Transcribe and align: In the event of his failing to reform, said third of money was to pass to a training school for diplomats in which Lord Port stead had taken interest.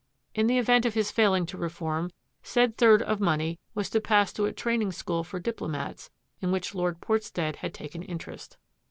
In 0.33 0.47
the 0.47 0.57
event 0.57 0.87
of 0.87 0.95
his 0.95 1.11
failing 1.11 1.45
to 1.45 1.59
reform, 1.59 2.09
said 2.41 2.75
third 2.75 3.03
of 3.03 3.19
money 3.21 3.59
was 3.75 3.87
to 3.91 4.01
pass 4.01 4.33
to 4.33 4.45
a 4.45 4.51
training 4.51 4.91
school 4.91 5.23
for 5.23 5.39
diplomats 5.39 6.09
in 6.39 6.51
which 6.51 6.73
Lord 6.73 7.01
Port 7.01 7.23
stead 7.23 7.57
had 7.57 7.71
taken 7.71 8.01
interest. 8.01 8.57